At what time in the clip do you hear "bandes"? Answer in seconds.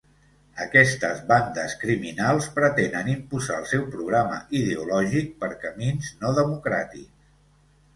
1.27-1.75